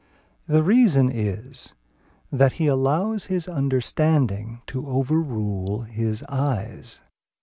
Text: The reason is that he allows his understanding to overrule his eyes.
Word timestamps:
The 0.47 0.63
reason 0.63 1.11
is 1.11 1.73
that 2.31 2.53
he 2.53 2.65
allows 2.65 3.25
his 3.25 3.47
understanding 3.47 4.63
to 4.65 4.87
overrule 4.87 5.81
his 5.81 6.23
eyes. 6.23 7.01